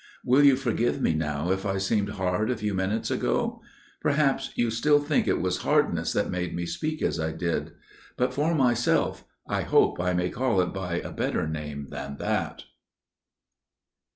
[0.25, 3.61] "Will you forgive me now if I seemed hard a few minutes ago?
[3.99, 7.73] Perhaps you still think it was hardness that made me speak as I did.
[8.17, 12.63] But, for myself, I hope I may call it by a better name than that."